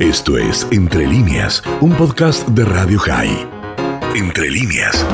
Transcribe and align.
Esto 0.00 0.36
es 0.38 0.66
Entre 0.72 1.06
líneas, 1.06 1.62
un 1.82 1.92
podcast 1.92 2.48
de 2.48 2.64
Radio 2.64 2.98
High. 3.00 3.46
Entre 4.16 4.50
líneas. 4.50 5.06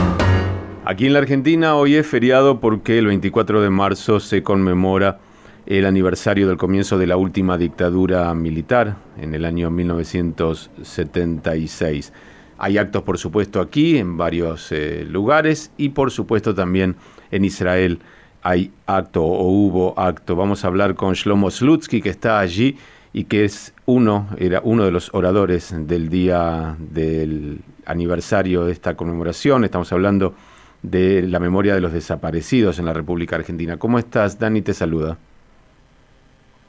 Aquí 0.84 1.06
en 1.06 1.12
la 1.12 1.18
Argentina 1.18 1.74
hoy 1.74 1.96
es 1.96 2.06
feriado 2.06 2.60
porque 2.60 2.96
el 2.96 3.08
24 3.08 3.62
de 3.62 3.70
marzo 3.70 4.20
se 4.20 4.44
conmemora 4.44 5.18
el 5.66 5.86
aniversario 5.86 6.46
del 6.46 6.56
comienzo 6.56 6.98
de 6.98 7.08
la 7.08 7.16
última 7.16 7.58
dictadura 7.58 8.32
militar 8.34 8.94
en 9.20 9.34
el 9.34 9.44
año 9.44 9.72
1976. 9.72 12.12
Hay 12.56 12.78
actos, 12.78 13.02
por 13.02 13.18
supuesto, 13.18 13.60
aquí 13.60 13.98
en 13.98 14.16
varios 14.16 14.70
eh, 14.70 15.04
lugares 15.04 15.72
y, 15.76 15.88
por 15.88 16.12
supuesto, 16.12 16.54
también 16.54 16.94
en 17.32 17.44
Israel 17.44 17.98
hay 18.40 18.70
acto 18.86 19.24
o 19.24 19.50
hubo 19.50 19.98
acto. 19.98 20.36
Vamos 20.36 20.64
a 20.64 20.68
hablar 20.68 20.94
con 20.94 21.14
Shlomo 21.14 21.50
Slutsky, 21.50 22.00
que 22.00 22.10
está 22.10 22.38
allí 22.38 22.78
y 23.16 23.24
que 23.24 23.46
es 23.46 23.74
uno, 23.86 24.28
era 24.36 24.60
uno 24.62 24.84
de 24.84 24.90
los 24.90 25.14
oradores 25.14 25.74
del 25.88 26.10
día 26.10 26.76
del 26.78 27.60
aniversario 27.86 28.66
de 28.66 28.72
esta 28.72 28.94
conmemoración. 28.94 29.64
Estamos 29.64 29.90
hablando 29.90 30.34
de 30.82 31.22
la 31.22 31.40
memoria 31.40 31.74
de 31.74 31.80
los 31.80 31.94
desaparecidos 31.94 32.78
en 32.78 32.84
la 32.84 32.92
República 32.92 33.36
Argentina. 33.36 33.78
¿Cómo 33.78 33.98
estás? 33.98 34.38
Dani 34.38 34.60
te 34.60 34.74
saluda. 34.74 35.16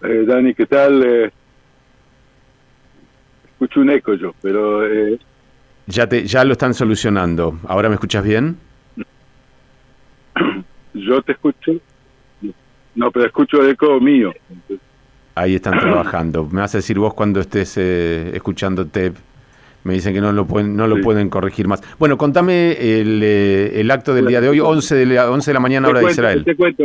Eh, 0.02 0.24
Dani, 0.26 0.54
¿qué 0.54 0.66
tal? 0.68 1.04
Eh, 1.04 1.32
escucho 3.52 3.82
un 3.82 3.90
eco 3.90 4.14
yo, 4.14 4.34
pero... 4.42 4.88
Eh, 4.88 5.20
ya, 5.86 6.08
te, 6.08 6.26
ya 6.26 6.46
lo 6.46 6.54
están 6.54 6.74
solucionando. 6.74 7.60
¿Ahora 7.68 7.90
me 7.90 7.96
escuchas 7.96 8.24
bien? 8.24 8.56
Yo 10.94 11.22
te 11.24 11.34
escucho. 11.34 11.74
No, 12.96 13.12
pero 13.12 13.26
escucho 13.26 13.68
eco 13.68 14.00
mío. 14.00 14.32
Ahí 15.38 15.56
están 15.56 15.80
trabajando. 15.80 16.48
Me 16.52 16.62
vas 16.62 16.74
a 16.76 16.80
decir 16.80 16.98
vos 17.00 17.14
cuando 17.14 17.40
estés 17.40 17.78
eh, 17.78 18.32
escuchándote. 18.34 19.14
Me 19.84 19.94
dicen 19.94 20.14
que 20.14 20.20
no 20.20 20.34
lo 20.34 20.46
pueden, 20.46 20.76
no 20.76 20.86
lo 20.86 21.00
pueden 21.02 21.30
corregir 21.30 21.68
más. 21.68 21.82
Bueno, 21.98 22.18
contame 22.18 22.72
el, 22.74 23.22
eh, 23.24 23.80
el 23.80 23.90
acto 23.90 24.14
del 24.14 24.26
día 24.28 24.42
de 24.42 24.50
hoy, 24.50 24.60
11 24.60 24.96
de 24.96 25.06
la, 25.06 25.32
11 25.32 25.50
de 25.50 25.54
la 25.54 25.60
mañana, 25.62 25.88
hora 25.88 26.02
de 26.02 26.12
Israel. 26.12 26.44
Te 26.44 26.56
cuento. 26.56 26.84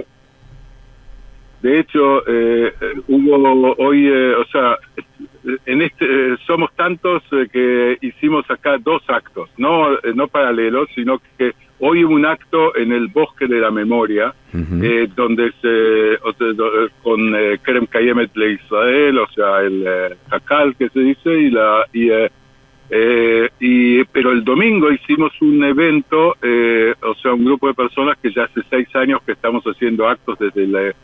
De 1.62 1.78
hecho, 1.78 2.26
eh, 2.28 2.72
hubo 3.08 3.74
hoy, 3.78 4.06
eh, 4.06 4.34
o 4.34 4.44
sea, 4.46 4.76
en 5.66 5.82
este 5.82 6.36
somos 6.46 6.72
tantos 6.74 7.22
que 7.52 7.98
hicimos 8.00 8.48
acá 8.50 8.78
dos 8.78 9.02
actos, 9.08 9.48
no 9.56 9.96
no 10.14 10.28
paralelos, 10.28 10.88
sino 10.94 11.20
que 11.38 11.52
Hoy 11.84 12.04
hubo 12.04 12.14
un 12.14 12.24
acto 12.24 12.76
en 12.76 12.92
el 12.92 13.08
Bosque 13.08 13.48
de 13.48 13.58
la 13.58 13.72
Memoria, 13.72 14.32
eh, 14.54 15.08
donde 15.16 15.50
se, 15.60 16.16
con 17.02 17.34
eh, 17.34 17.58
Kerem 17.64 17.86
Kayemet 17.86 18.32
de 18.34 18.52
Israel, 18.52 19.18
o 19.18 19.28
sea, 19.32 19.62
el 19.62 19.84
eh, 19.84 20.74
que 20.78 20.88
se 20.90 21.00
dice, 21.00 21.34
y 21.34 21.50
la 21.50 21.84
y, 21.92 22.08
eh, 22.08 23.48
y 23.58 24.04
pero 24.04 24.30
el 24.30 24.44
domingo 24.44 24.92
hicimos 24.92 25.32
un 25.40 25.64
evento, 25.64 26.36
o 27.02 27.14
sea, 27.20 27.34
un 27.34 27.44
grupo 27.44 27.66
de 27.66 27.74
personas 27.74 28.16
que 28.22 28.32
ya 28.32 28.44
hace 28.44 28.60
seis 28.70 28.86
años 28.94 29.20
que 29.26 29.32
estamos 29.32 29.64
haciendo 29.64 30.06
actos 30.06 30.38
desde 30.38 30.62
el, 30.62 30.94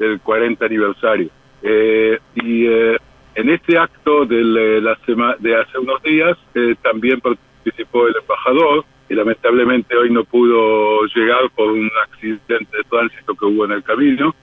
del 0.00 0.18
40 0.18 0.66
aniversario. 0.66 1.28
y 1.62 2.66
en 2.66 3.50
este 3.50 3.78
acto 3.78 4.26
de, 4.26 4.42
la 4.42 4.98
de 5.38 5.54
hace 5.54 5.78
unos 5.78 6.02
días 6.02 6.36
también 6.82 7.20
participó 7.20 8.08
el 8.08 8.16
embajador, 8.16 8.84
y 9.08 9.14
lamentablemente 9.14 9.96
hoy 9.96 10.10
no 10.10 10.24
pudo 10.24 11.04
llegar 11.14 11.50
por 11.54 11.70
un 11.70 11.90
accidente 12.08 12.54
de 12.54 12.84
tránsito 12.88 13.34
que 13.34 13.44
hubo 13.44 13.64
en 13.64 13.72
el 13.72 13.82
camino. 13.82 14.34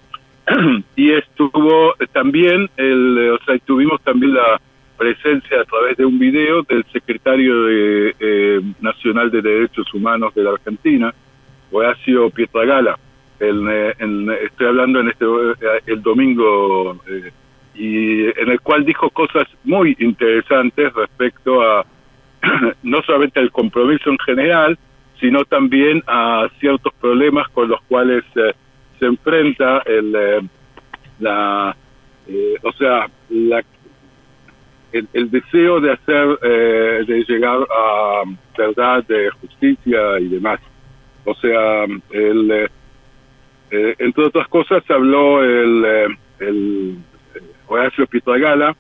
y 0.95 1.12
estuvo 1.12 1.94
también, 2.12 2.70
el, 2.78 3.31
o 3.31 3.44
sea, 3.45 3.58
tuvimos 3.59 4.02
también 4.02 4.34
la 4.34 4.59
presencia 4.98 5.62
a 5.62 5.66
través 5.66 5.98
de 5.98 6.06
un 6.06 6.20
video 6.20 6.62
del 6.64 6.86
secretario 6.92 7.66
de, 7.66 8.16
eh, 8.20 8.62
nacional 8.81 9.31
de 9.31 9.42
Derechos 9.42 9.92
Humanos 9.94 10.34
de 10.36 10.44
la 10.44 10.52
Argentina, 10.52 11.14
Horacio 11.72 12.30
Pietragala. 12.30 12.97
El, 13.40 13.68
el, 13.68 14.30
estoy 14.44 14.68
hablando 14.68 15.00
en 15.00 15.09
este 15.09 15.25
el 15.88 16.02
domingo 16.03 17.02
eh, 17.08 17.31
y 17.74 18.25
en 18.25 18.50
el 18.52 18.62
cual 18.62 18.85
dijo 18.85 19.09
cosas 19.09 19.47
muy 19.64 19.96
interesantes 20.00 20.94
respecto 20.94 21.64
a 21.64 21.84
no 22.84 23.02
solamente 23.03 23.40
al 23.40 23.52
compromiso 23.52 24.09
en 24.09 24.18
general, 24.19 24.78
sino 25.19 25.46
también 25.46 26.03
a 26.07 26.47
ciertos 26.59 26.91
problemas 27.00 27.47
con 27.50 27.69
los 27.69 27.81
cuales 27.84 28.24
eh, 28.35 28.53
se 29.00 29.06
enfrenta 29.06 29.84
el, 29.85 30.16
eh, 30.16 30.41
la, 31.19 31.75
eh, 32.28 32.56
o 32.63 32.72
sea, 32.74 33.07
la, 33.29 33.63
el, 34.91 35.31
deseo 35.31 35.79
de 35.79 35.94
hacer, 35.94 36.40
de 36.40 37.24
llegar 37.28 37.59
a 37.62 38.24
verdad, 38.58 39.06
de 39.06 39.29
justicia 39.29 40.19
y 40.19 40.28
demás. 40.28 40.59
O 41.23 41.34
sea, 41.35 41.85
el, 42.09 42.69
entre 43.69 44.25
otras 44.25 44.47
cosas 44.50 44.84
habló 44.90 45.41
el, 45.41 46.18
el 46.40 46.97
Horacio 47.68 48.06
Pietragala, 48.08 48.75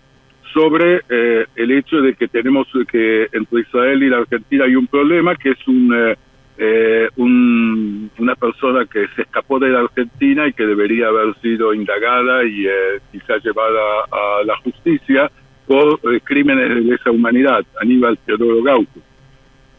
sobre 0.53 1.01
eh, 1.09 1.45
el 1.55 1.71
hecho 1.71 2.01
de 2.01 2.15
que 2.15 2.27
tenemos 2.27 2.67
que 2.89 3.27
entre 3.31 3.61
Israel 3.61 4.03
y 4.03 4.09
la 4.09 4.17
Argentina 4.17 4.65
hay 4.65 4.75
un 4.75 4.87
problema 4.87 5.35
que 5.35 5.51
es 5.51 5.67
un, 5.67 5.93
eh, 5.93 6.15
eh, 6.57 7.09
un 7.17 8.11
una 8.17 8.35
persona 8.35 8.85
que 8.85 9.07
se 9.15 9.23
escapó 9.23 9.59
de 9.59 9.69
la 9.69 9.79
Argentina 9.81 10.47
y 10.47 10.53
que 10.53 10.65
debería 10.65 11.07
haber 11.07 11.35
sido 11.41 11.73
indagada 11.73 12.43
y 12.43 12.67
quizá 13.11 13.37
llevada 13.37 14.03
a 14.11 14.43
la 14.45 14.57
justicia 14.57 15.31
por 15.65 15.99
crímenes 16.23 16.69
de 16.69 16.81
lesa 16.81 17.11
humanidad, 17.11 17.63
Aníbal 17.79 18.17
Teodoro 18.19 18.61
Gauto. 18.61 18.99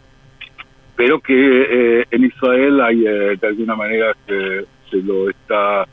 Pero 0.96 1.18
que 1.20 2.06
en 2.10 2.24
Israel 2.24 2.80
hay 2.82 3.00
de 3.00 3.46
alguna 3.46 3.74
manera 3.74 4.14
que 4.26 4.66
se 4.90 4.98
lo 4.98 5.30
está 5.30 5.86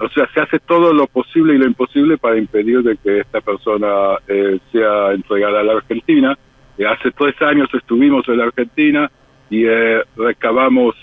o 0.00 0.08
sea, 0.08 0.28
se 0.34 0.40
hace 0.40 0.58
todo 0.58 0.92
lo 0.92 1.06
posible 1.06 1.54
y 1.54 1.58
lo 1.58 1.66
imposible 1.66 2.18
para 2.18 2.38
impedir 2.38 2.82
de 2.82 2.96
que 2.96 3.20
esta 3.20 3.40
persona 3.40 4.16
eh, 4.26 4.58
sea 4.72 5.12
entregada 5.12 5.60
a 5.60 5.64
la 5.64 5.74
Argentina. 5.74 6.36
Eh, 6.76 6.86
hace 6.86 7.10
tres 7.12 7.40
años 7.42 7.68
estuvimos 7.72 8.28
en 8.28 8.38
la 8.38 8.44
Argentina 8.44 9.10
y 9.48 9.64
eh, 9.66 10.02
recabamos 10.16 10.94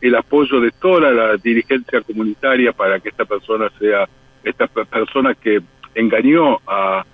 el 0.00 0.14
apoyo 0.14 0.60
de 0.60 0.70
toda 0.72 1.10
la 1.10 1.36
dirigencia 1.36 2.00
comunitaria 2.02 2.72
para 2.72 3.00
que 3.00 3.08
esta 3.08 3.24
persona 3.24 3.70
sea, 3.78 4.06
esta 4.42 4.66
persona 4.66 5.34
que 5.34 5.60
engañó 5.94 6.58
a, 6.66 7.04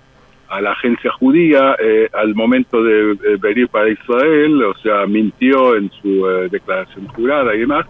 a 0.49 0.61
la 0.61 0.71
agencia 0.71 1.11
judía 1.11 1.77
al 2.11 2.35
momento 2.35 2.83
de 2.83 3.37
venir 3.39 3.69
para 3.69 3.89
Israel, 3.89 4.63
o 4.63 4.73
sea, 4.79 5.07
mintió 5.07 5.77
en 5.77 5.89
su 6.01 6.25
declaración 6.51 7.07
jurada 7.07 7.55
y 7.55 7.59
demás, 7.59 7.87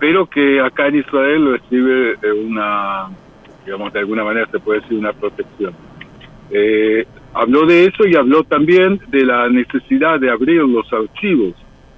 pero 0.00 0.26
que 0.26 0.60
acá 0.60 0.88
en 0.88 0.96
Israel 0.96 1.52
recibe 1.52 2.12
eh, 2.22 2.32
una, 2.32 3.08
digamos, 3.64 3.92
de 3.92 3.98
alguna 4.00 4.24
manera 4.24 4.48
se 4.50 4.58
puede 4.58 4.80
decir 4.80 4.98
una 4.98 5.12
protección. 5.12 5.74
Eh, 6.50 7.06
habló 7.34 7.66
de 7.66 7.84
eso 7.84 8.06
y 8.06 8.16
habló 8.16 8.42
también 8.42 8.98
de 9.08 9.24
la 9.24 9.48
necesidad 9.50 10.18
de 10.18 10.30
abrir 10.30 10.62
los 10.62 10.90
archivos 10.92 11.54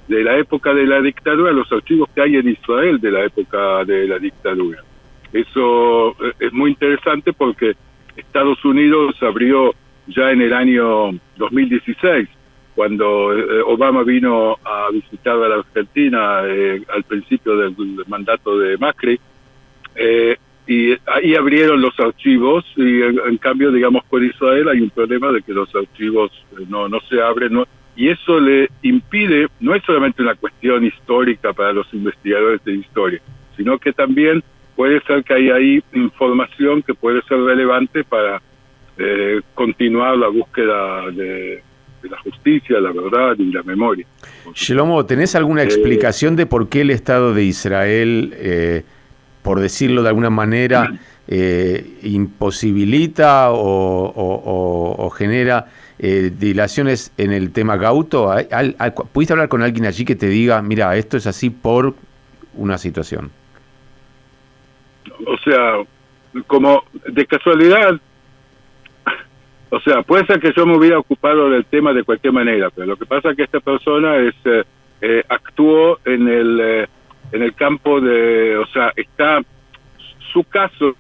de 0.08 0.24
la 0.24 0.36
época 0.36 0.74
de 0.74 0.84
la 0.84 1.00
dictadura, 1.00 1.52
los 1.52 1.72
archivos 1.72 2.10
que 2.12 2.20
hay 2.20 2.36
en 2.36 2.48
Israel 2.48 3.00
de 3.00 3.12
la 3.12 3.24
época 3.24 3.84
de 3.84 4.08
la 4.08 4.18
dictadura. 4.18 4.82
Eso 5.32 6.10
eh, 6.10 6.32
es 6.40 6.52
muy 6.52 6.72
interesante 6.72 7.32
porque 7.32 7.74
Estados 8.16 8.62
Unidos 8.64 9.14
abrió 9.22 9.74
ya 10.08 10.32
en 10.32 10.42
el 10.42 10.52
año 10.52 11.12
2016 11.36 12.28
cuando 12.74 13.36
eh, 13.36 13.62
Obama 13.66 14.02
vino 14.02 14.58
a 14.64 14.88
visitar 14.90 15.36
a 15.36 15.48
la 15.48 15.56
Argentina 15.56 16.42
eh, 16.46 16.82
al 16.88 17.04
principio 17.04 17.56
del, 17.56 17.74
mandato 18.06 18.58
de 18.58 18.78
Macri, 18.78 19.20
eh, 19.94 20.36
y 20.66 20.92
ahí 21.06 21.34
abrieron 21.34 21.82
los 21.82 21.98
archivos 21.98 22.64
y 22.76 23.02
en, 23.02 23.36
cambio, 23.38 23.72
digamos, 23.72 24.04
con 24.04 24.24
Israel 24.24 24.68
hay 24.68 24.80
un 24.80 24.90
problema 24.90 25.32
de 25.32 25.42
que 25.42 25.52
los 25.52 25.74
archivos 25.74 26.30
no, 26.68 26.88
no 26.88 27.00
se 27.10 27.20
abren, 27.20 27.52
no, 27.52 27.66
y 27.96 28.08
eso 28.08 28.38
le 28.40 28.70
impide, 28.82 29.48
no 29.60 29.74
es 29.74 29.82
solamente 29.84 30.22
una 30.22 30.36
cuestión 30.36 30.84
histórica 30.84 31.52
para 31.52 31.72
los 31.72 31.92
investigadores 31.92 32.64
de 32.64 32.74
historia, 32.74 33.20
sino 33.56 33.76
que 33.78 33.92
también 33.92 34.42
puede 34.76 35.00
ser 35.02 35.24
que 35.24 35.34
hay 35.34 35.50
ahí 35.50 35.82
información 35.92 36.80
que 36.82 36.94
puede 36.94 37.22
ser 37.22 37.38
relevante 37.40 38.04
para 38.04 38.40
continuar 39.54 40.16
la 40.16 40.28
búsqueda 40.28 41.10
de 41.10 41.62
de 42.02 42.08
la 42.08 42.18
justicia, 42.18 42.80
la 42.80 42.92
verdad 42.92 43.34
y 43.38 43.52
la 43.52 43.62
memoria. 43.62 44.06
Shlomo, 44.54 45.06
¿tenés 45.06 45.34
alguna 45.34 45.62
eh, 45.62 45.66
explicación 45.66 46.36
de 46.36 46.46
por 46.46 46.68
qué 46.68 46.82
el 46.82 46.90
Estado 46.90 47.32
de 47.34 47.44
Israel, 47.44 48.34
eh, 48.36 48.84
por 49.42 49.60
decirlo 49.60 50.02
de 50.02 50.08
alguna 50.08 50.30
manera, 50.30 50.92
eh, 51.28 51.98
imposibilita 52.02 53.48
o, 53.52 55.10
genera 55.16 55.66
dilaciones 55.98 57.12
en 57.16 57.32
el 57.32 57.52
tema 57.52 57.76
Gauto? 57.76 58.32
¿Pudiste 59.12 59.32
hablar 59.32 59.48
con 59.48 59.62
alguien 59.62 59.86
allí 59.86 60.04
que 60.04 60.16
te 60.16 60.28
diga, 60.28 60.60
mira, 60.62 60.96
esto 60.96 61.16
es 61.16 61.26
así 61.26 61.50
por 61.50 61.94
una 62.54 62.76
situación? 62.78 63.30
O 65.26 65.38
sea, 65.38 65.76
como 66.46 66.82
de 67.06 67.26
casualidad 67.26 68.00
o 69.74 69.80
sea, 69.80 70.02
puede 70.02 70.26
ser 70.26 70.38
que 70.38 70.52
yo 70.54 70.66
me 70.66 70.76
hubiera 70.76 70.98
ocupado 70.98 71.48
del 71.48 71.64
tema 71.64 71.94
de 71.94 72.04
cualquier 72.04 72.34
manera, 72.34 72.68
pero 72.68 72.88
lo 72.88 72.96
que 72.96 73.06
pasa 73.06 73.30
es 73.30 73.36
que 73.38 73.44
esta 73.44 73.58
persona 73.60 74.16
es 74.16 74.34
eh, 74.44 74.64
eh, 75.00 75.24
actuó 75.26 75.98
en 76.04 76.28
el 76.28 76.60
eh, 76.60 76.86
en 77.32 77.42
el 77.42 77.54
campo 77.54 77.98
de, 77.98 78.58
o 78.58 78.66
sea, 78.66 78.92
está 78.94 79.40
su 80.30 80.44
caso 80.44 80.94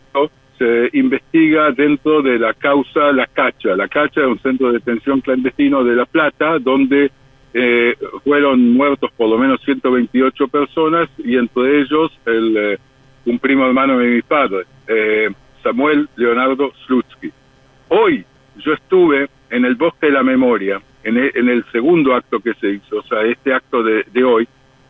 se 0.56 0.88
investiga 0.94 1.70
dentro 1.70 2.22
de 2.22 2.38
la 2.38 2.54
causa 2.54 3.12
La 3.12 3.26
Cacha. 3.26 3.76
La 3.76 3.88
Cacha 3.88 4.22
es 4.22 4.26
un 4.26 4.38
centro 4.38 4.68
de 4.68 4.74
detención 4.74 5.20
clandestino 5.20 5.84
de 5.84 5.94
La 5.94 6.06
Plata, 6.06 6.58
donde 6.58 7.10
eh, 7.52 7.94
fueron 8.24 8.72
muertos 8.72 9.10
por 9.18 9.28
lo 9.28 9.36
menos 9.36 9.60
128 9.64 10.48
personas 10.48 11.10
y 11.18 11.36
entre 11.36 11.80
ellos 11.80 12.10
el, 12.24 12.78
un 13.26 13.38
primo 13.38 13.66
hermano 13.66 13.98
de 13.98 14.06
mi 14.08 14.22
padre, 14.22 14.64
Samuel 15.62 16.08
Leonardo 16.16 16.72
Slutsky. 16.86 17.30
Hoy 17.88 18.24
yo 18.56 18.72
estuve 18.72 19.28
en 19.50 19.64
el 19.64 19.74
Bosque 19.74 20.06
de 20.06 20.12
la 20.12 20.22
Memoria, 20.22 20.80
en 21.04 21.16
el, 21.16 21.32
en 21.34 21.48
el 21.48 21.64
segundo 21.72 22.14
acto 22.14 22.40
que 22.40 22.54
se 22.54 22.70
hizo, 22.70 22.98
o 22.98 23.02
sea, 23.02 23.22
este 23.22 23.52
acto 23.52 23.82
de, 23.82 24.04
de 24.12 24.24
hoy, 24.24 24.48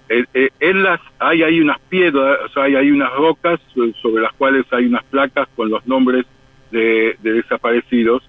en 0.08 0.82
las 0.82 1.00
hay 1.18 1.42
ahí 1.42 1.60
unas 1.60 1.78
piedras, 1.88 2.38
o 2.44 2.48
sea, 2.50 2.64
hay 2.64 2.76
ahí 2.76 2.90
unas 2.90 3.12
rocas 3.14 3.60
sobre 4.00 4.22
las 4.22 4.32
cuales 4.34 4.66
hay 4.70 4.86
unas 4.86 5.04
placas 5.04 5.48
con 5.56 5.70
los 5.70 5.86
nombres 5.86 6.26
de, 6.70 7.16
de 7.22 7.32
desaparecidos, 7.32 8.22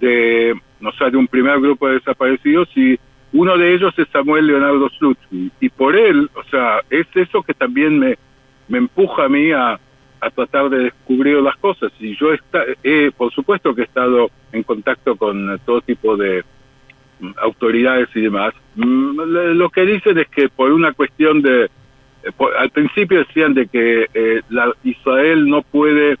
de, 0.00 0.54
o 0.82 0.92
sea, 0.92 1.10
de 1.10 1.16
un 1.16 1.28
primer 1.28 1.60
grupo 1.60 1.88
de 1.88 1.94
desaparecidos 1.94 2.68
y 2.76 2.98
uno 3.32 3.56
de 3.58 3.74
ellos 3.74 3.94
es 3.98 4.08
Samuel 4.08 4.46
Leonardo 4.46 4.88
Slutsky. 4.88 5.50
Y 5.60 5.68
por 5.68 5.94
él, 5.96 6.30
o 6.34 6.42
sea, 6.44 6.80
es 6.88 7.06
eso 7.14 7.42
que 7.42 7.54
también 7.54 7.98
me, 7.98 8.16
me 8.68 8.78
empuja 8.78 9.24
a 9.24 9.28
mí 9.28 9.52
a, 9.52 9.78
a 10.20 10.30
tratar 10.30 10.70
de 10.70 10.84
descubrir 10.84 11.36
las 11.36 11.56
cosas. 11.56 11.92
Y 12.00 12.16
yo 12.16 12.32
está, 12.32 12.64
he, 12.82 13.10
por 13.10 13.32
supuesto 13.32 13.74
que 13.74 13.82
he 13.82 13.84
estado 13.84 14.30
en 14.52 14.62
contacto 14.62 15.16
con 15.16 15.60
todo 15.64 15.80
tipo 15.82 16.16
de 16.16 16.44
autoridades 17.36 18.08
y 18.14 18.22
demás, 18.22 18.54
mm, 18.76 19.20
lo 19.54 19.70
que 19.70 19.82
dicen 19.82 20.18
es 20.18 20.28
que 20.28 20.48
por 20.48 20.72
una 20.72 20.92
cuestión 20.92 21.42
de, 21.42 21.64
eh, 21.64 22.32
al 22.58 22.70
principio 22.70 23.18
decían 23.18 23.54
de 23.54 23.66
que 23.66 24.06
eh, 24.14 24.42
la, 24.50 24.72
Israel 24.84 25.48
no 25.48 25.62
puede 25.62 26.16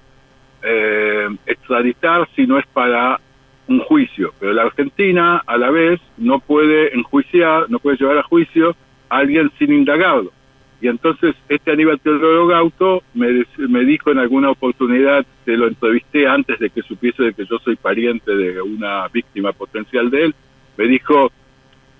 eh, 0.62 1.28
extraditar 1.46 2.28
si 2.34 2.46
no 2.46 2.58
es 2.58 2.66
para 2.66 3.20
un 3.68 3.80
juicio, 3.80 4.32
pero 4.40 4.52
la 4.52 4.62
Argentina 4.62 5.42
a 5.46 5.58
la 5.58 5.70
vez 5.70 6.00
no 6.16 6.40
puede 6.40 6.94
enjuiciar, 6.96 7.66
no 7.68 7.78
puede 7.78 7.98
llevar 7.98 8.18
a 8.18 8.22
juicio 8.22 8.74
a 9.08 9.18
alguien 9.18 9.50
sin 9.58 9.72
indagarlo. 9.72 10.32
Y 10.80 10.88
entonces 10.88 11.34
este 11.48 11.72
Aníbal 11.72 12.00
Teodoro 12.00 12.46
Gauto 12.46 13.02
me, 13.14 13.44
me 13.56 13.84
dijo 13.84 14.10
en 14.10 14.18
alguna 14.18 14.50
oportunidad, 14.50 15.26
te 15.44 15.56
lo 15.56 15.66
entrevisté 15.66 16.26
antes 16.28 16.58
de 16.58 16.70
que 16.70 16.82
supiese 16.82 17.24
de 17.24 17.34
que 17.34 17.46
yo 17.46 17.58
soy 17.58 17.76
pariente 17.76 18.34
de 18.34 18.60
una 18.62 19.08
víctima 19.08 19.52
potencial 19.52 20.10
de 20.10 20.26
él, 20.26 20.34
me 20.76 20.86
dijo, 20.86 21.32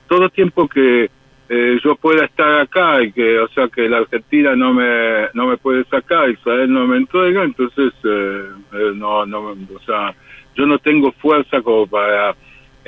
todo 0.07 0.29
tiempo 0.31 0.69
que 0.69 1.11
eh, 1.49 1.79
yo 1.83 1.97
pueda 1.97 2.27
estar 2.27 2.61
acá 2.61 3.03
y 3.03 3.11
que, 3.11 3.39
o 3.39 3.49
sea, 3.49 3.69
que 3.69 3.89
la 3.89 3.99
Argentina 3.99 4.55
no 4.55 4.75
me, 4.75 5.29
no 5.33 5.47
me 5.47 5.57
puede 5.57 5.85
sacar, 5.85 6.29
Israel 6.29 6.73
no 6.73 6.87
me 6.87 6.99
entrega, 6.99 7.43
entonces, 7.43 7.93
eh, 8.05 8.45
eh, 8.75 8.93
no, 8.95 9.25
no, 9.25 9.41
o 9.51 9.81
sea, 9.87 10.15
yo 10.55 10.67
no 10.67 10.79
tengo 10.79 11.11
fuerza 11.13 11.63
como 11.63 11.87
para 11.87 12.37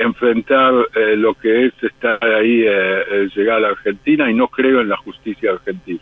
enfrentar 0.02 0.72
lo 1.16 1.34
que 1.34 1.66
es 1.66 1.72
estar 1.82 2.22
ahí, 2.24 2.64
llegar 3.34 3.56
a 3.56 3.60
la 3.60 3.68
Argentina 3.68 4.30
y 4.30 4.34
no 4.34 4.48
creo 4.48 4.80
en 4.80 4.88
la 4.88 4.96
justicia 4.96 5.52
argentina. 5.52 6.00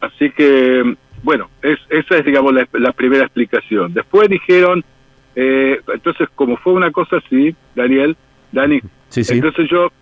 así 0.00 0.30
que, 0.30 0.96
bueno, 1.22 1.50
es, 1.62 1.78
esa 1.88 2.18
es, 2.18 2.24
digamos, 2.24 2.52
la 2.72 2.92
primera 2.92 3.24
explicación. 3.24 3.94
Después 3.94 4.28
dijeron, 4.28 4.84
eh, 5.40 5.80
entonces, 5.94 6.28
como 6.34 6.56
fue 6.56 6.72
una 6.72 6.90
cosa 6.90 7.18
así, 7.18 7.54
Daniel, 7.76 8.16
Dani, 8.50 8.80
entonces 9.14 9.70
yo 9.70 9.92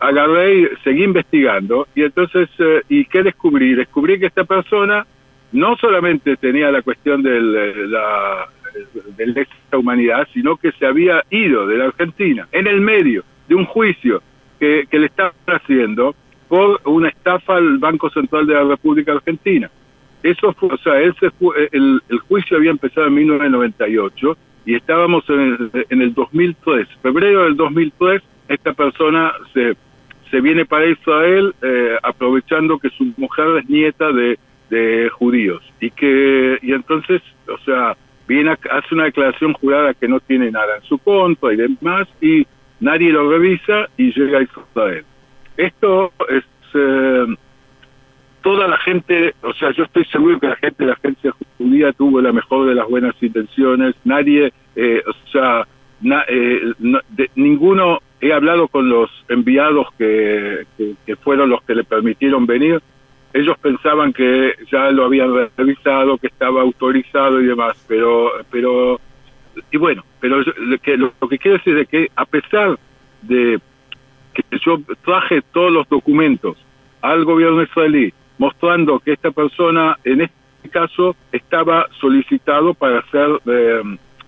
agarré 0.00 0.60
y 0.60 0.68
seguí 0.84 1.04
investigando 1.04 1.86
y 1.94 2.02
entonces, 2.04 2.48
eh, 2.58 2.80
¿y 2.88 3.04
qué 3.04 3.22
descubrí? 3.22 3.74
Descubrí 3.74 4.18
que 4.18 4.24
esta 4.24 4.44
persona 4.44 5.06
no 5.52 5.76
solamente 5.76 6.38
tenía 6.38 6.70
la 6.70 6.80
cuestión 6.80 7.22
eh, 7.26 7.40
la, 7.88 8.48
de 9.16 9.46
la 9.72 9.78
humanidad, 9.78 10.26
sino 10.32 10.56
que 10.56 10.72
se 10.72 10.86
había 10.86 11.22
ido 11.30 11.66
de 11.66 11.78
la 11.78 11.86
Argentina 11.86 12.48
en 12.52 12.66
el 12.66 12.80
medio 12.80 13.24
de 13.48 13.54
un 13.54 13.64
juicio 13.64 14.22
que, 14.58 14.86
que 14.90 14.98
le 14.98 15.06
estaban 15.06 15.34
haciendo 15.46 16.14
por 16.48 16.80
una 16.84 17.08
estafa 17.08 17.56
al 17.56 17.78
Banco 17.78 18.10
Central 18.10 18.46
de 18.46 18.54
la 18.54 18.64
República 18.64 19.12
Argentina. 19.12 19.70
Eso 20.22 20.52
fue, 20.54 20.70
o 20.70 20.78
sea, 20.78 20.94
fue, 21.38 21.68
el, 21.72 22.00
el 22.08 22.18
juicio 22.20 22.56
había 22.56 22.70
empezado 22.70 23.06
en 23.06 23.14
1998 23.14 24.36
y 24.64 24.74
estábamos 24.74 25.28
en 25.28 25.40
el, 25.40 25.86
en 25.90 26.02
el 26.02 26.14
2003, 26.14 26.88
febrero 27.02 27.44
del 27.44 27.56
2003, 27.56 28.22
esta 28.48 28.72
persona 28.74 29.32
se, 29.52 29.76
se 30.30 30.40
viene 30.40 30.64
para 30.64 30.86
Israel 30.86 31.54
eh, 31.62 31.96
aprovechando 32.02 32.78
que 32.78 32.90
su 32.90 33.12
mujer 33.16 33.58
es 33.58 33.68
nieta 33.68 34.12
de, 34.12 34.38
de 34.70 35.08
judíos 35.10 35.62
y 35.80 35.90
que 35.90 36.58
y 36.62 36.72
entonces, 36.72 37.22
o 37.48 37.58
sea, 37.64 37.96
viene 38.26 38.50
hace 38.50 38.94
una 38.94 39.04
declaración 39.04 39.52
jurada 39.54 39.94
que 39.94 40.08
no 40.08 40.20
tiene 40.20 40.50
nada 40.50 40.76
en 40.76 40.82
su 40.82 40.98
contra 40.98 41.52
y 41.52 41.56
demás 41.56 42.08
y 42.20 42.46
nadie 42.80 43.10
lo 43.10 43.30
revisa 43.30 43.88
y 43.96 44.12
llega 44.12 44.38
a 44.38 44.42
Israel. 44.42 45.04
Esto 45.56 46.12
es 46.28 46.44
eh, 46.74 47.26
toda 48.46 48.68
la 48.68 48.76
gente, 48.78 49.34
o 49.42 49.52
sea, 49.54 49.72
yo 49.72 49.82
estoy 49.82 50.04
seguro 50.04 50.38
que 50.38 50.46
la 50.46 50.56
gente 50.56 50.84
de 50.84 50.86
la 50.86 50.92
agencia 50.92 51.34
judía 51.58 51.92
tuvo 51.92 52.20
la 52.20 52.32
mejor 52.32 52.68
de 52.68 52.76
las 52.76 52.88
buenas 52.88 53.14
intenciones, 53.20 53.96
nadie, 54.04 54.52
eh, 54.76 55.02
o 55.04 55.30
sea, 55.32 55.66
eh, 56.28 56.72
ninguno, 57.34 57.98
he 58.20 58.32
hablado 58.32 58.68
con 58.68 58.88
los 58.88 59.10
enviados 59.28 59.88
que, 59.98 60.64
que, 60.76 61.16
fueron 61.16 61.50
los 61.50 61.60
que 61.62 61.74
le 61.74 61.82
permitieron 61.82 62.46
venir, 62.46 62.80
ellos 63.36 63.56
pensaban 63.58 64.12
que 64.14 64.54
ya 64.72 64.90
lo 64.90 65.04
habían 65.04 65.30
revisado, 65.56 66.16
que 66.16 66.28
estaba 66.28 66.62
autorizado 66.62 67.40
y 67.40 67.46
demás, 67.46 67.76
pero, 67.86 68.32
pero, 68.50 68.98
y 69.70 69.76
bueno, 69.76 70.04
pero 70.20 70.40
lo 70.40 70.78
que, 70.78 70.96
lo 70.96 71.12
que 71.28 71.38
quiero 71.38 71.58
decir 71.58 71.76
es 71.76 71.88
que 71.88 72.10
a 72.16 72.24
pesar 72.24 72.78
de 73.20 73.60
que 74.32 74.58
yo 74.64 74.78
traje 75.04 75.42
todos 75.52 75.70
los 75.70 75.86
documentos 75.88 76.56
al 77.02 77.24
gobierno 77.26 77.62
israelí, 77.62 78.12
mostrando 78.38 79.00
que 79.00 79.12
esta 79.12 79.30
persona 79.30 79.98
en 80.04 80.22
este 80.22 80.68
caso 80.70 81.14
estaba 81.30 81.86
solicitado 82.00 82.72
para 82.72 83.02
ser 83.10 83.40
eh, 83.46 83.82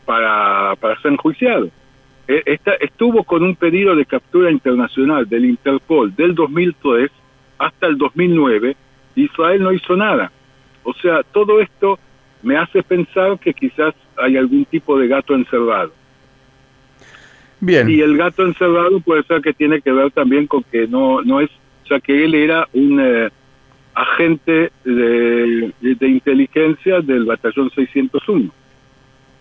para, 0.04 0.76
para 0.76 1.00
ser 1.00 1.12
enjuiciado. 1.12 1.70
E, 2.26 2.42
esta, 2.44 2.72
estuvo 2.74 3.24
con 3.24 3.42
un 3.42 3.56
pedido 3.56 3.96
de 3.96 4.04
captura 4.04 4.50
internacional 4.50 5.26
del 5.26 5.46
Interpol 5.46 6.14
del 6.14 6.34
2003 6.34 7.10
hasta 7.58 7.86
el 7.86 7.96
2009 7.96 8.76
Israel 9.22 9.62
no 9.62 9.72
hizo 9.72 9.96
nada. 9.96 10.30
O 10.82 10.94
sea, 10.94 11.22
todo 11.22 11.60
esto 11.60 11.98
me 12.42 12.56
hace 12.56 12.82
pensar 12.82 13.38
que 13.38 13.52
quizás 13.52 13.94
hay 14.16 14.36
algún 14.36 14.64
tipo 14.64 14.98
de 14.98 15.08
gato 15.08 15.34
encerrado. 15.34 15.92
Bien. 17.60 17.90
Y 17.90 18.00
el 18.00 18.16
gato 18.16 18.44
encerrado 18.44 19.00
puede 19.00 19.24
ser 19.24 19.40
que 19.40 19.52
tiene 19.52 19.80
que 19.80 19.92
ver 19.92 20.10
también 20.12 20.46
con 20.46 20.62
que 20.62 20.86
no 20.86 21.22
no 21.22 21.40
es, 21.40 21.50
o 21.84 21.88
sea, 21.88 22.00
que 22.00 22.24
él 22.24 22.34
era 22.34 22.68
un 22.72 23.00
eh, 23.00 23.30
agente 23.94 24.70
de, 24.84 25.72
de, 25.80 26.08
inteligencia 26.08 27.00
del 27.00 27.24
batallón 27.24 27.70
601, 27.70 28.52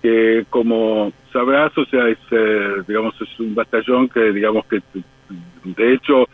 que 0.02 0.46
como 0.50 1.14
sabrás, 1.32 1.78
o 1.78 1.86
sea, 1.86 2.08
es, 2.08 2.18
eh, 2.32 2.82
digamos, 2.88 3.14
es 3.22 3.40
un 3.40 3.54
batallón 3.54 4.10
que, 4.10 4.32
digamos, 4.32 4.66
que 4.66 4.82
de 5.64 5.94
hecho, 5.94 6.28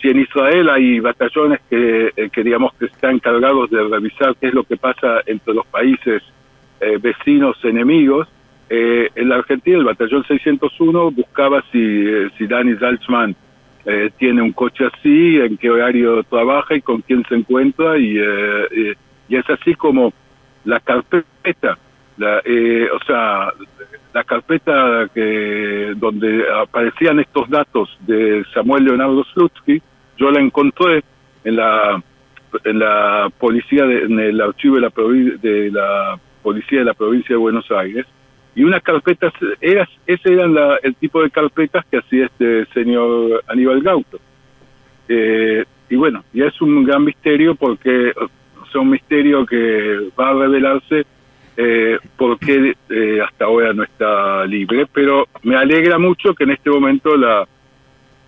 si 0.00 0.08
en 0.08 0.20
Israel 0.20 0.68
hay 0.70 1.00
batallones 1.00 1.60
que, 1.68 2.12
eh, 2.16 2.30
que 2.30 2.42
digamos, 2.42 2.72
que 2.74 2.86
están 2.86 3.16
encargados 3.16 3.70
de 3.70 3.82
revisar 3.82 4.34
qué 4.36 4.48
es 4.48 4.54
lo 4.54 4.64
que 4.64 4.76
pasa 4.76 5.20
entre 5.26 5.54
los 5.54 5.66
países 5.66 6.22
eh, 6.80 6.98
vecinos 7.00 7.56
enemigos, 7.64 8.28
en 8.72 9.28
la 9.28 9.34
Argentina 9.34 9.78
el 9.78 9.84
batallón 9.84 10.24
601 10.28 11.10
buscaba 11.10 11.60
si, 11.72 12.04
si 12.38 12.46
Dani 12.46 12.76
Salzman 12.76 13.34
eh, 13.84 14.10
tiene 14.18 14.42
un 14.42 14.52
coche 14.52 14.84
así, 14.86 15.38
en 15.38 15.56
qué 15.56 15.70
horario 15.70 16.22
trabaja 16.24 16.74
y 16.74 16.82
con 16.82 17.00
quién 17.00 17.24
se 17.28 17.34
encuentra 17.34 17.96
y, 17.96 18.18
eh, 18.18 18.94
y 19.28 19.36
es 19.36 19.48
así 19.48 19.74
como 19.74 20.12
la 20.64 20.80
carpeta, 20.80 21.78
la, 22.18 22.42
eh, 22.44 22.88
o 22.92 23.02
sea, 23.06 23.52
la 24.12 24.24
carpeta 24.24 25.08
que 25.14 25.94
donde 25.96 26.44
aparecían 26.62 27.20
estos 27.20 27.48
datos 27.48 27.96
de 28.00 28.44
Samuel 28.52 28.84
Leonardo 28.84 29.24
Slutsky, 29.32 29.80
yo 30.20 30.30
la 30.30 30.40
encontré 30.40 31.02
en 31.44 31.56
la 31.56 32.00
en 32.64 32.78
la 32.78 33.30
policía 33.38 33.84
de, 33.86 34.02
en 34.02 34.18
el 34.18 34.40
archivo 34.40 34.76
de 34.76 34.82
la 34.82 34.92
de 35.40 35.70
la 35.70 36.18
policía 36.42 36.80
de 36.80 36.84
la 36.84 36.94
provincia 36.94 37.30
de 37.34 37.36
Buenos 37.36 37.70
Aires 37.70 38.06
y 38.54 38.64
unas 38.64 38.82
carpetas, 38.82 39.32
eras, 39.60 39.88
ese 40.06 40.32
eran 40.32 40.56
el 40.82 40.94
tipo 40.96 41.22
de 41.22 41.30
carpetas 41.30 41.84
que 41.86 41.98
hacía 41.98 42.26
este 42.26 42.66
señor 42.74 43.44
Aníbal 43.46 43.80
Gauto. 43.80 44.18
Eh, 45.08 45.64
y 45.88 45.96
bueno, 45.96 46.24
y 46.32 46.42
es 46.42 46.60
un 46.60 46.84
gran 46.84 47.04
misterio 47.04 47.54
porque, 47.54 48.12
o 48.16 48.66
sea, 48.70 48.80
un 48.80 48.90
misterio 48.90 49.46
que 49.46 50.10
va 50.18 50.30
a 50.30 50.34
revelarse 50.34 51.06
eh, 51.56 51.98
por 52.16 52.38
qué 52.38 52.74
eh, 52.90 53.20
hasta 53.24 53.44
ahora 53.44 53.72
no 53.72 53.84
está 53.84 54.44
libre, 54.46 54.86
pero 54.92 55.26
me 55.42 55.56
alegra 55.56 55.98
mucho 55.98 56.34
que 56.34 56.44
en 56.44 56.50
este 56.50 56.70
momento 56.70 57.16
la, 57.16 57.46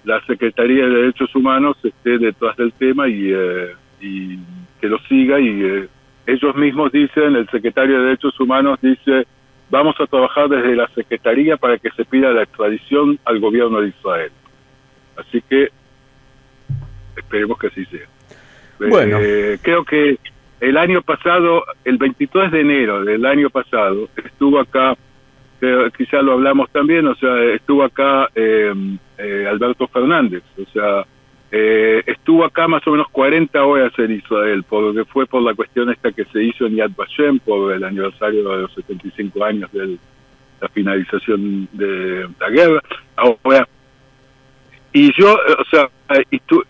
la 0.05 0.25
Secretaría 0.27 0.87
de 0.87 0.95
Derechos 0.95 1.35
Humanos 1.35 1.77
esté 1.83 2.19
detrás 2.19 2.57
del 2.57 2.73
tema 2.73 3.09
y, 3.09 3.33
eh, 3.33 3.75
y 4.01 4.39
que 4.81 4.89
lo 4.89 4.99
siga 5.01 5.39
y 5.39 5.63
eh, 5.63 5.89
ellos 6.27 6.55
mismos 6.57 6.93
dicen, 6.93 7.37
el 7.37 7.49
secretario 7.49 7.99
de 7.99 8.05
Derechos 8.07 8.39
Humanos 8.39 8.79
dice, 8.81 9.27
vamos 9.71 9.95
a 10.01 10.07
trabajar 10.07 10.49
desde 10.49 10.77
la 10.77 10.89
Secretaría 10.89 11.57
para 11.57 11.79
que 11.79 11.91
se 11.91 12.05
pida 12.05 12.33
la 12.33 12.43
extradición 12.43 13.19
al 13.25 13.41
gobierno 13.41 13.81
de 13.81 13.89
Israel. 13.89 14.33
Así 15.17 15.43
que 15.49 15.71
esperemos 17.17 17.59
que 17.59 17.67
así 17.69 17.85
sea. 17.87 18.07
Bueno. 18.79 19.19
Eh, 19.21 19.59
creo 19.63 19.85
que 19.85 20.19
el 20.61 20.77
año 20.77 21.03
pasado, 21.03 21.65
el 21.85 21.99
23 21.99 22.53
de 22.53 22.61
enero 22.61 23.05
del 23.05 23.27
año 23.27 23.51
pasado, 23.51 24.09
estuvo 24.25 24.61
acá, 24.61 24.97
quizá 25.97 26.23
lo 26.23 26.33
hablamos 26.33 26.71
también, 26.71 27.07
o 27.07 27.15
sea, 27.17 27.37
estuvo 27.53 27.83
acá 27.83 28.29
eh, 28.35 28.73
eh, 29.23 29.47
Alberto 29.49 29.87
Fernández, 29.89 30.43
o 30.59 30.71
sea, 30.73 31.05
eh, 31.55 32.03
estuvo 32.07 32.45
acá 32.45 32.67
más 32.67 32.87
o 32.87 32.93
menos 32.93 33.09
40 33.13 33.63
horas 33.63 33.93
en 33.99 34.13
Israel, 34.13 34.65
porque 34.67 35.05
fue 35.05 35.27
por 35.27 35.43
la 35.43 35.55
cuestión 35.55 35.91
esta 35.91 36.11
que 36.11 36.25
se 36.27 36.43
hizo 36.43 36.67
en 36.67 36.77
Yad 36.77 36.93
Vashem, 36.97 37.39
por 37.41 37.73
el 37.73 37.85
aniversario 37.85 38.49
de 38.49 38.63
los 38.63 38.73
75 38.73 39.45
años 39.45 39.71
de 39.73 39.99
la 40.61 40.69
finalización 40.69 41.69
de 41.73 42.27
la 42.41 42.49
guerra. 42.49 42.81
Y 44.95 45.13
yo, 45.19 45.35
o 45.35 45.65
sea, 45.71 45.91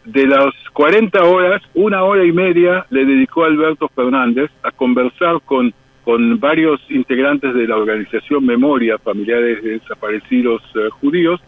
de 0.04 0.26
las 0.26 0.54
40 0.72 1.22
horas, 1.24 1.62
una 1.74 2.02
hora 2.02 2.24
y 2.24 2.32
media 2.32 2.86
le 2.90 3.04
dedicó 3.04 3.44
Alberto 3.44 3.88
Fernández 3.88 4.50
a 4.62 4.70
conversar 4.70 5.40
con, 5.44 5.72
con 6.04 6.40
varios 6.40 6.80
integrantes 6.88 7.54
de 7.54 7.66
la 7.66 7.76
organización 7.76 8.46
Memoria, 8.46 8.98
familiares 8.98 9.62
de 9.62 9.78
desaparecidos 9.78 10.62
eh, 10.74 10.88
judíos, 11.00 11.40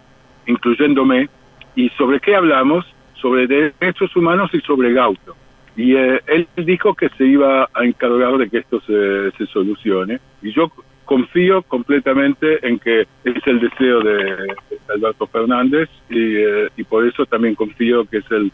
incluyéndome. 0.46 1.28
¿Y 1.76 1.88
sobre 1.90 2.20
qué 2.20 2.36
hablamos? 2.36 2.84
Sobre 3.14 3.46
derechos 3.46 4.14
humanos 4.16 4.50
y 4.52 4.60
sobre 4.60 4.92
Gauto. 4.92 5.34
Y 5.76 5.96
eh, 5.96 6.20
él 6.26 6.46
dijo 6.56 6.94
que 6.94 7.08
se 7.10 7.24
iba 7.24 7.68
a 7.74 7.84
encargar 7.84 8.36
de 8.38 8.48
que 8.48 8.58
esto 8.58 8.80
se, 8.80 9.46
solucione. 9.46 10.20
Y 10.42 10.52
yo 10.52 10.70
confío 11.04 11.62
completamente 11.62 12.66
en 12.66 12.78
que 12.78 13.02
es 13.24 13.46
el 13.46 13.60
deseo 13.60 14.00
de 14.00 14.54
Alberto 14.88 15.26
Fernández 15.26 15.90
y, 16.08 16.36
eh, 16.36 16.68
y 16.76 16.84
por 16.84 17.06
eso 17.06 17.26
también 17.26 17.54
confío 17.54 18.04
que 18.06 18.18
es 18.18 18.30
el 18.30 18.52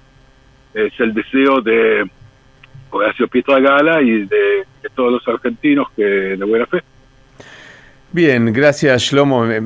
es 0.74 0.92
el 1.00 1.14
deseo 1.14 1.60
de 1.60 2.08
Horacio 2.90 3.28
Pietragala 3.28 4.02
y 4.02 4.24
de, 4.24 4.66
de 4.82 4.88
todos 4.94 5.12
los 5.12 5.28
argentinos 5.28 5.88
que 5.96 6.02
de 6.02 6.44
buena 6.44 6.66
fe. 6.66 6.82
Bien, 8.12 8.52
gracias 8.52 9.02
Shlomo. 9.02 9.46
Eh, 9.46 9.60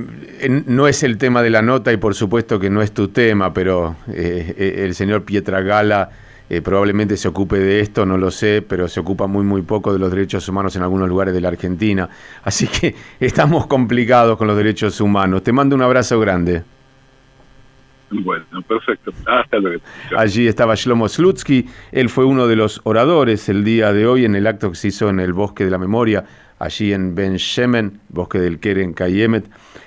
No 0.67 0.87
es 0.87 1.03
el 1.03 1.17
tema 1.19 1.43
de 1.43 1.51
la 1.51 1.63
nota 1.63 1.93
y 1.93 1.97
por 1.97 2.15
supuesto 2.15 2.59
que 2.61 2.69
no 2.71 2.83
es 2.83 2.93
tu 2.93 3.09
tema, 3.09 3.55
pero 3.55 3.97
eh, 4.09 4.55
eh, 4.57 4.85
el 4.85 4.95
señor 4.95 5.25
Pietragala 5.25 6.11
eh, 6.51 6.61
probablemente 6.61 7.17
se 7.17 7.27
ocupe 7.29 7.59
de 7.59 7.81
esto, 7.81 8.05
no 8.05 8.19
lo 8.19 8.31
sé, 8.31 8.63
pero 8.67 8.87
se 8.89 9.01
ocupa 9.01 9.27
muy 9.27 9.45
muy 9.45 9.63
poco 9.63 9.93
de 9.95 9.99
los 9.99 10.11
derechos 10.11 10.47
humanos 10.49 10.77
en 10.77 10.83
algunos 10.83 11.09
lugares 11.09 11.33
de 11.33 11.41
la 11.41 11.49
Argentina. 11.49 12.11
Así 12.43 12.67
que 12.69 12.95
estamos 13.21 13.67
complicados 13.67 14.37
con 14.37 14.47
los 14.47 14.57
derechos 14.59 15.01
humanos. 15.01 15.43
Te 15.43 15.53
mando 15.53 15.75
un 15.75 15.83
abrazo 15.83 16.21
grande. 16.21 16.65
Bueno, 18.11 18.45
perfecto. 18.69 19.13
Hasta 19.27 19.57
luego. 19.59 19.83
Allí 20.17 20.47
estaba 20.47 20.75
Shlomo 20.77 21.09
Slutsky, 21.09 21.67
él 21.91 22.09
fue 22.11 22.25
uno 22.25 22.47
de 22.47 22.55
los 22.55 22.81
oradores 22.85 23.49
el 23.49 23.65
día 23.65 23.93
de 23.93 24.07
hoy 24.07 24.25
en 24.25 24.37
el 24.37 24.47
acto 24.47 24.71
que 24.71 24.77
se 24.77 24.89
hizo 24.89 25.09
en 25.09 25.19
el 25.19 25.33
Bosque 25.33 25.65
de 25.65 25.71
la 25.71 25.79
Memoria, 25.79 26.25
allí 26.65 26.93
en 26.93 27.15
Ben 27.15 27.37
Shemen, 27.37 28.01
Bosque 28.09 28.39
del 28.39 28.59
Keren 28.59 28.95
Kayemet, 28.95 29.45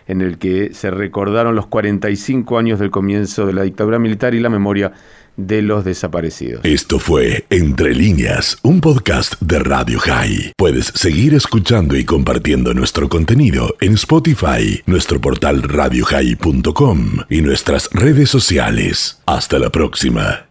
en 0.08 0.22
el 0.22 0.38
que 0.38 0.74
se 0.74 0.92
recordaron 0.92 1.56
los 1.56 1.68
45 1.68 2.58
años 2.58 2.80
del 2.80 2.92
comienzo 2.92 3.46
de 3.46 3.54
la 3.54 3.64
dictadura 3.64 4.00
militar 4.00 4.34
y 4.34 4.40
la 4.40 4.50
memoria 4.50 4.94
de 5.36 5.62
los 5.62 5.86
desaparecidos. 5.86 6.62
Esto 6.64 7.00
fue 7.00 7.46
Entre 7.50 7.94
líneas, 7.94 8.58
un 8.64 8.82
podcast 8.82 9.40
de 9.40 9.60
Radio 9.60 10.00
High. 10.00 10.54
Puedes 10.58 10.88
seguir 10.88 11.36
escuchando 11.36 11.96
y 11.96 12.06
compartiendo 12.06 12.74
nuestro 12.74 13.08
contenido 13.08 13.76
en 13.80 13.94
Spotify, 13.94 14.82
nuestro 14.88 15.22
portal 15.22 15.62
radiohigh.com 15.62 17.20
y 17.30 17.42
nuestras 17.42 17.90
redes 17.94 18.30
sociales. 18.30 19.22
Hasta 19.26 19.60
la 19.60 19.70
próxima. 19.70 20.47